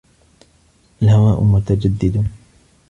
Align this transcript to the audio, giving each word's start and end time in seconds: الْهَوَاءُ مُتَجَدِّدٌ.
الْهَوَاءُ 1.01 1.43
مُتَجَدِّدٌ. 1.43 2.23